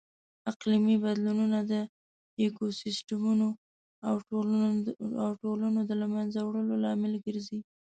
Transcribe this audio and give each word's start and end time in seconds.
اقلیمي 0.51 0.95
بدلونونه 1.03 1.59
د 1.71 1.73
ایکوسیسټمونو 2.41 3.47
او 5.23 5.33
ټولنو 5.43 5.79
د 5.89 5.91
لهمنځه 6.01 6.39
وړلو 6.43 6.73
لامل 6.85 7.13
ګرځي. 7.25 7.59